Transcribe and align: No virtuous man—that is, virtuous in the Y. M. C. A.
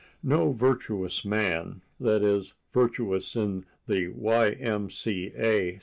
No 0.23 0.51
virtuous 0.51 1.23
man—that 1.23 2.23
is, 2.23 2.55
virtuous 2.73 3.35
in 3.35 3.65
the 3.85 4.07
Y. 4.07 4.49
M. 4.53 4.89
C. 4.89 5.31
A. 5.37 5.79